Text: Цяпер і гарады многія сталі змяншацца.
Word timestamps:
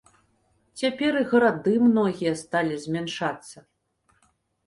Цяпер 0.79 1.11
і 1.19 1.23
гарады 1.33 1.73
многія 1.89 2.31
сталі 2.43 2.79
змяншацца. 2.85 3.57